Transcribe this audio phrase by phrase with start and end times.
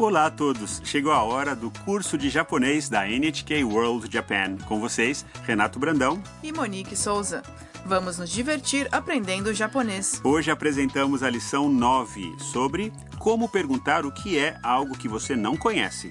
[0.00, 0.80] Olá a todos!
[0.82, 4.56] Chegou a hora do curso de japonês da NHK World Japan.
[4.66, 6.22] Com vocês, Renato Brandão.
[6.42, 7.42] E Monique Souza.
[7.84, 10.18] Vamos nos divertir aprendendo japonês.
[10.24, 15.54] Hoje apresentamos a lição 9 sobre como perguntar o que é algo que você não
[15.54, 16.10] conhece.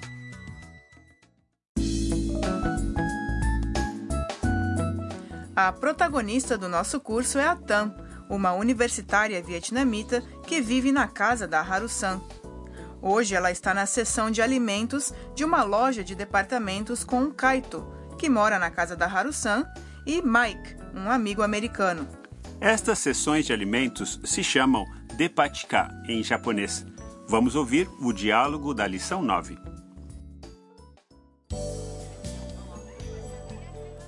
[5.55, 7.91] A protagonista do nosso curso é a Tam,
[8.29, 12.21] uma universitária vietnamita que vive na casa da Haru-san.
[13.00, 17.86] Hoje ela está na seção de alimentos de uma loja de departamentos com o Kaito,
[18.18, 19.64] que mora na casa da Haru-san,
[20.06, 22.06] e Mike, um amigo americano.
[22.60, 24.84] Estas sessões de alimentos se chamam
[25.16, 26.86] depatika em japonês.
[27.28, 29.74] Vamos ouvir o diálogo da lição 9.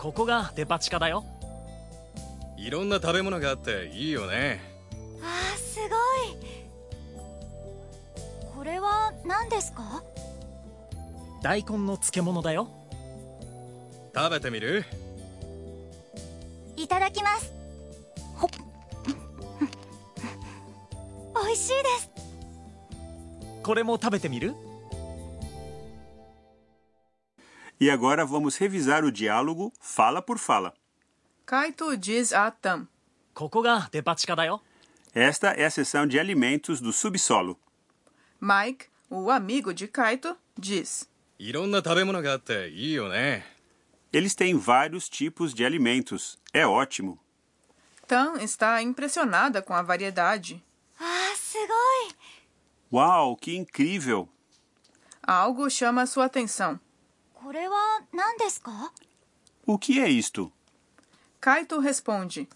[0.07, 1.25] ここがデパ地下だよ
[2.57, 4.70] いろんな食べ物があっていいよね
[8.61, 10.03] これは何ですか
[11.43, 12.69] 大根の漬物だよ
[14.15, 14.85] 食べてみる
[16.77, 17.53] いただきます
[18.35, 18.51] ほっ
[21.45, 22.11] 美味しいです
[23.63, 24.55] これも食べてみる
[27.79, 30.73] E agora vamos revisar o diálogo fala por fala.
[31.45, 32.87] Kaito diz a Tam.
[33.35, 34.63] ここがデパ地下だよ
[35.15, 37.59] Esta é a seção de alimentos do subsolo.
[38.42, 41.08] Mike, o amigo de Kaito, diz:
[44.12, 46.40] Eles têm vários tipos de alimentos.
[46.52, 47.20] É ótimo.
[48.08, 50.62] Tan está impressionada com a variedade.
[51.00, 51.34] Ah,
[52.92, 54.28] Uau, que incrível!
[55.22, 56.80] Algo chama sua atenção.
[59.68, 60.52] O que é isto?
[61.40, 62.50] Kaito responde: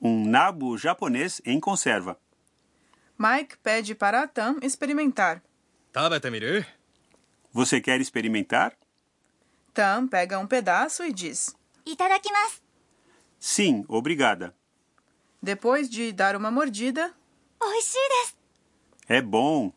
[0.00, 2.16] Um nabo japonês em conserva.
[3.18, 5.42] Mike pede para a Tam experimentar.
[7.52, 8.76] Você quer experimentar?
[9.72, 12.60] Tam pega um pedaço e diz: Itadakimasu.
[13.38, 14.54] Sim, obrigada.
[15.42, 17.14] Depois de dar uma mordida,
[17.60, 18.34] Oishii.
[19.08, 19.72] É bom.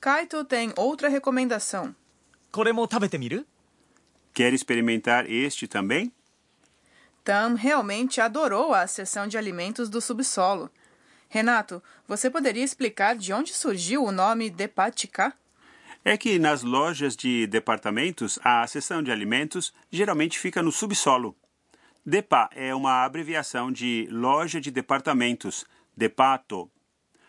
[0.00, 1.94] Kaito tem outra recomendação.
[4.34, 6.12] Quer experimentar este também?
[7.22, 10.70] Tam realmente adorou a seção de alimentos do subsolo.
[11.32, 15.32] Renato, você poderia explicar de onde surgiu o nome Depatica?
[16.04, 21.36] É que nas lojas de departamentos, a seção de alimentos geralmente fica no subsolo.
[22.04, 25.64] DEPA é uma abreviação de loja de departamentos,
[25.96, 26.68] DEPATO.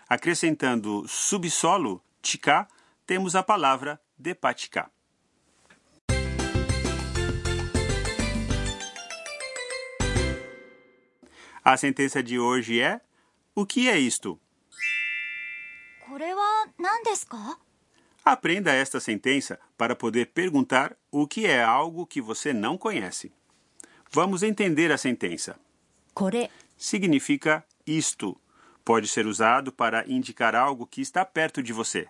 [0.10, 2.68] Acrescentando subsolo, tika,
[3.06, 4.90] temos a palavra depatica.
[11.64, 13.00] A sentença de hoje é:
[13.54, 14.40] o que é isto?
[18.24, 23.30] Aprenda esta sentença para poder perguntar o que é algo que você não conhece.
[24.10, 25.60] Vamos entender a sentença.
[26.14, 28.40] Kore significa isto.
[28.86, 32.08] Pode ser usado para indicar algo que está perto de você.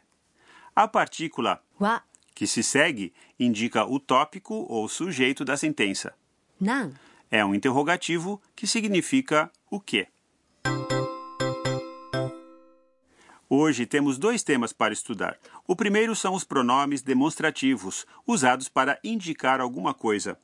[0.75, 2.03] A partícula wa
[2.35, 6.13] que se segue indica o tópico ou sujeito da sentença.
[6.59, 6.93] Nan
[7.31, 10.07] é um interrogativo que significa o que.
[13.50, 15.38] Hoje temos dois temas para estudar.
[15.66, 20.36] O primeiro são os pronomes demonstrativos, usados para indicar alguma coisa.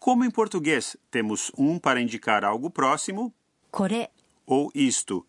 [0.00, 3.32] Como em português, temos um para indicar algo próximo
[3.70, 4.10] これ
[4.46, 5.26] ou isto.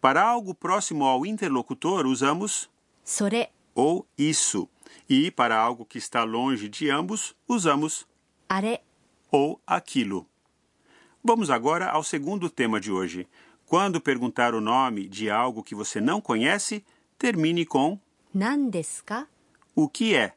[0.00, 2.68] Para algo próximo ao interlocutor, usamos
[3.02, 4.68] それ ou isso.
[5.08, 8.06] E para algo que está longe de ambos, usamos
[8.48, 8.82] あれ
[9.30, 10.26] ou aquilo.
[11.22, 13.26] Vamos agora ao segundo tema de hoje.
[13.68, 16.84] Quando perguntar o nome de algo que você não conhece,
[17.18, 17.98] termine com
[18.34, 19.26] 何ですか
[19.76, 20.34] o que é.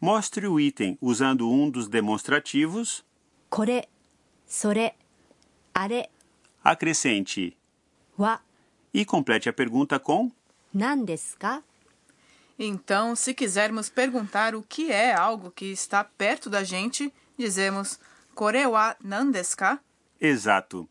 [0.00, 3.04] Mostre o item usando um dos demonstrativos.
[3.50, 3.88] これ
[4.46, 4.96] それ
[5.74, 6.10] あれ
[6.64, 7.56] Acrescente
[8.18, 8.40] は
[8.92, 10.30] e complete a pergunta com
[10.74, 11.62] 何ですか
[12.58, 17.98] Então, se quisermos perguntar o que é algo que está perto da gente, dizemos
[18.34, 19.80] Kore wa nan desu ka?
[20.20, 20.86] exato.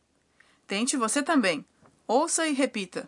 [0.74, 1.66] Tente você também.
[2.08, 3.08] Ouça e repita.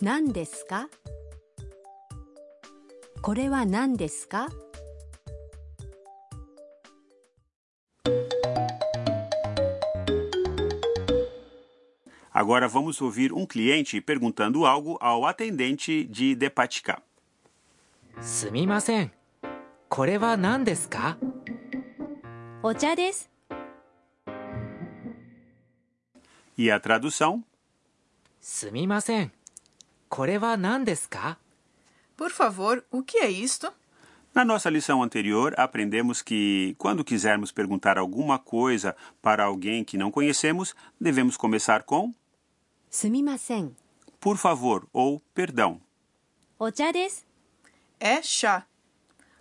[0.00, 0.88] 何ですか
[3.22, 4.48] これは何ですか
[12.30, 17.00] Agora vamos ouvir um cliente perguntando algo ao atendente de Depatica.
[18.20, 19.12] すみません
[19.88, 21.16] これは何ですか
[22.62, 23.30] お茶です
[26.58, 27.42] E a tradução?
[28.40, 29.32] すみません
[30.08, 31.38] これは何ですか
[32.16, 33.72] Por favor, o que é isto?
[34.34, 40.10] Na nossa lição anterior, aprendemos que, quando quisermos perguntar alguma coisa para alguém que não
[40.10, 42.12] conhecemos, devemos começar com
[42.90, 43.74] すみません
[44.20, 45.80] por favor ou perdão.
[46.58, 47.26] お茶です
[48.00, 48.66] É chá.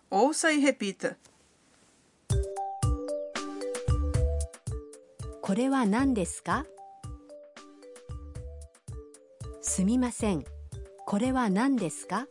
[0.09, 1.18] Ouça e repita.
[5.41, 6.65] これは何ですか
[9.68, 10.44] すみません
[11.06, 12.27] これは何ですか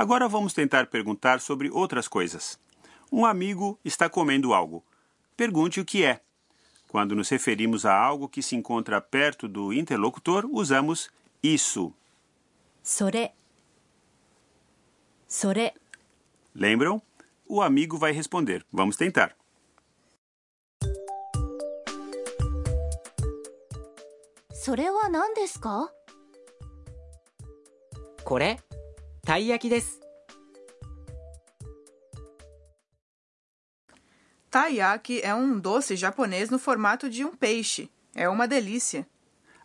[0.00, 2.56] Agora vamos tentar perguntar sobre outras coisas.
[3.10, 4.84] Um amigo está comendo algo.
[5.36, 6.20] Pergunte o que é.
[6.86, 11.10] Quando nos referimos a algo que se encontra perto do interlocutor, usamos
[11.42, 11.92] isso.
[12.84, 13.34] それ
[15.28, 15.74] それ
[16.56, 17.02] Lembram?
[17.53, 19.35] o amigo vai responder: Vamos tentar.
[34.49, 37.87] Taiyaki é um doce japonês no formato de um peixe.
[38.15, 39.07] É uma delícia.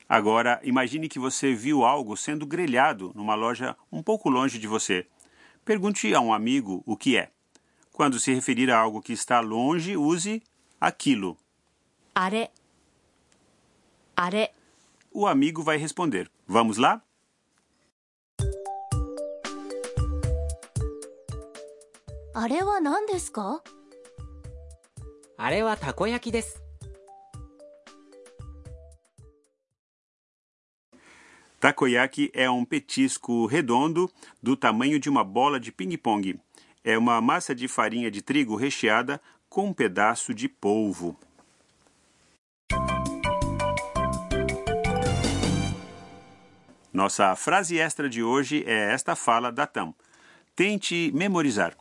[0.07, 5.07] Agora, imagine que você viu algo sendo grelhado numa loja um pouco longe de você.
[5.65, 7.31] Pergunte a um amigo o que é.
[7.99, 10.41] Quando se referir a algo que está longe, use
[10.81, 11.37] aquilo.
[12.15, 12.49] Are.
[14.17, 14.51] Are.
[15.11, 16.31] O amigo vai responder.
[16.47, 17.03] Vamos lá?
[22.35, 23.61] Are wa nan desu ka?
[25.37, 26.57] Are wa takoyaki desu.
[31.59, 34.09] Takoyaki é um petisco redondo
[34.41, 36.39] do tamanho de uma bola de ping-pong
[36.89, 41.15] é uma massa de farinha de trigo recheada com um pedaço de polvo.
[46.91, 49.95] Nossa frase extra de hoje é esta fala da TAM.
[50.57, 51.77] Tente memorizar.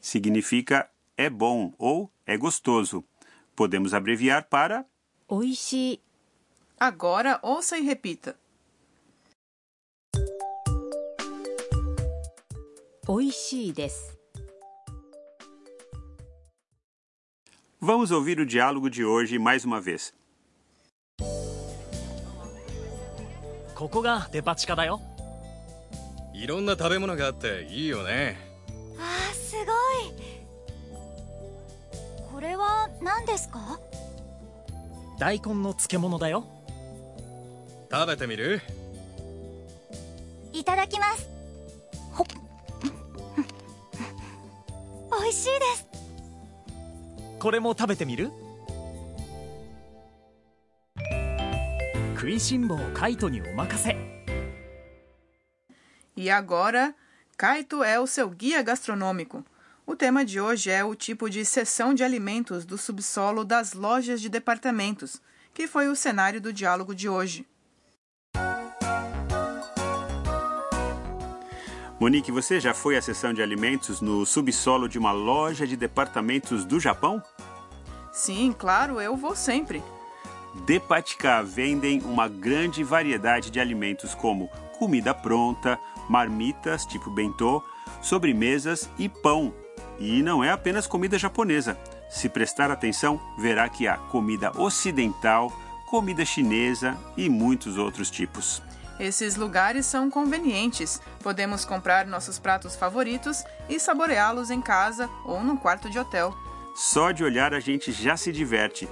[0.00, 3.04] Significa é bom ou é gostoso.
[3.56, 4.86] Podemos abreviar para
[6.78, 8.38] Agora ouça e repita.
[13.08, 14.18] おいしいです。
[17.80, 20.12] Vamos ouvir o diálogo de hoje mais uma vez.
[23.76, 25.00] ここがデパ地下だよ。
[26.34, 28.38] いろんな食べ物があっていいよね。
[28.98, 29.66] あーすごい。
[32.32, 33.78] これは何ですか？
[35.20, 36.44] 大根の漬物だよ。
[37.88, 38.60] 食べてみる？
[40.52, 41.35] いただきます
[45.25, 45.87] おいしいです
[47.39, 48.29] これも食べてみる
[52.15, 53.95] 食いしん坊カイトにお任せ
[56.15, 56.93] E agora,
[57.35, 59.43] Kaito é o seu guia gastronômico.
[59.87, 64.21] O tema de hoje é o tipo de seção de alimentos do subsolo das lojas
[64.21, 65.19] de departamentos,
[65.51, 67.47] que foi o cenário do diálogo de hoje.
[71.98, 76.62] Monique, você já foi à seção de alimentos no subsolo de uma loja de departamentos
[76.62, 77.22] do Japão?
[78.12, 79.82] Sim, claro, eu vou sempre.
[80.66, 84.48] Depatica vendem uma grande variedade de alimentos como
[84.78, 87.64] comida pronta, marmitas tipo bentô,
[88.02, 89.54] sobremesas e pão.
[89.98, 91.78] E não é apenas comida japonesa.
[92.10, 95.50] Se prestar atenção, verá que há comida ocidental,
[95.86, 98.62] comida chinesa e muitos outros tipos.
[98.98, 101.00] Esses lugares são convenientes.
[101.22, 106.34] Podemos comprar nossos pratos favoritos e saboreá-los em casa ou num quarto de hotel.
[106.74, 108.88] Só de olhar a gente já se diverte.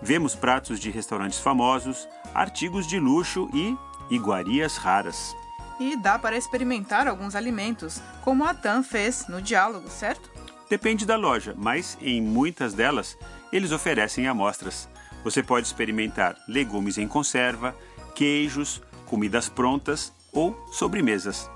[0.00, 3.76] Vemos pratos de restaurantes famosos, artigos de luxo e
[4.10, 5.34] iguarias raras.
[5.78, 10.30] E dá para experimentar alguns alimentos, como a Tan fez no diálogo, certo?
[10.68, 13.16] Depende da loja, mas em muitas delas
[13.52, 14.88] eles oferecem amostras.
[15.22, 17.76] Você pode experimentar legumes em conserva,
[18.14, 18.82] queijos,
[19.12, 21.50] comidas prontas ou sobremesas.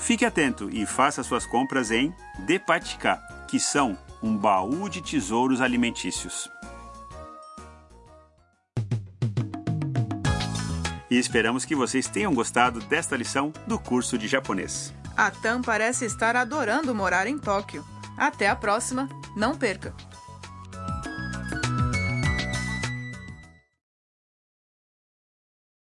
[0.00, 2.12] Fique atento e faça suas compras em
[2.44, 6.50] Depaticá, que são um baú de tesouros alimentícios.
[11.08, 14.92] E esperamos que vocês tenham gostado desta lição do curso de japonês.
[15.16, 17.84] A Tan parece estar adorando morar em Tóquio.
[18.18, 19.94] Até a próxima, não perca!